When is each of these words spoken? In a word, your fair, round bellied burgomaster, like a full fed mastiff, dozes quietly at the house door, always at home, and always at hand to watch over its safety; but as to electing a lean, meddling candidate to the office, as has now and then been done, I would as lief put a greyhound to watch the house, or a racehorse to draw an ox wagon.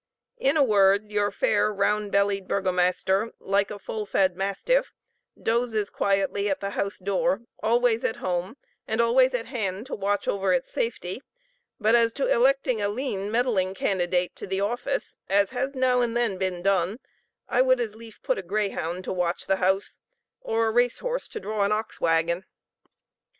In 0.39 0.57
a 0.57 0.63
word, 0.63 1.11
your 1.11 1.29
fair, 1.29 1.71
round 1.71 2.11
bellied 2.11 2.47
burgomaster, 2.47 3.33
like 3.39 3.69
a 3.69 3.77
full 3.77 4.03
fed 4.07 4.35
mastiff, 4.35 4.95
dozes 5.39 5.91
quietly 5.91 6.49
at 6.49 6.59
the 6.59 6.71
house 6.71 6.97
door, 6.97 7.41
always 7.61 8.03
at 8.03 8.15
home, 8.15 8.57
and 8.87 8.99
always 8.99 9.35
at 9.35 9.45
hand 9.45 9.85
to 9.85 9.93
watch 9.93 10.27
over 10.27 10.53
its 10.53 10.71
safety; 10.71 11.21
but 11.79 11.93
as 11.93 12.13
to 12.13 12.25
electing 12.25 12.81
a 12.81 12.89
lean, 12.89 13.29
meddling 13.29 13.75
candidate 13.75 14.35
to 14.37 14.47
the 14.47 14.59
office, 14.59 15.17
as 15.29 15.51
has 15.51 15.75
now 15.75 16.01
and 16.01 16.17
then 16.17 16.39
been 16.39 16.63
done, 16.63 16.97
I 17.47 17.61
would 17.61 17.79
as 17.79 17.93
lief 17.93 18.23
put 18.23 18.39
a 18.39 18.41
greyhound 18.41 19.03
to 19.03 19.13
watch 19.13 19.45
the 19.45 19.57
house, 19.57 19.99
or 20.39 20.65
a 20.65 20.71
racehorse 20.71 21.27
to 21.27 21.39
draw 21.39 21.63
an 21.63 21.71
ox 21.71 22.01
wagon. 22.01 22.45